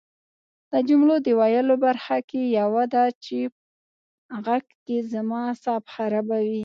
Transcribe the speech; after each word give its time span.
د 0.71 0.73
جملو 0.89 1.15
د 1.25 1.27
ویلو 1.39 1.75
برخه 1.85 2.17
کې 2.29 2.41
یوه 2.59 2.83
ده 2.93 3.05
چې 3.23 3.37
غږ 4.45 4.65
کې 4.85 4.97
زما 5.13 5.39
اعصاب 5.51 5.83
خرابوي 5.93 6.59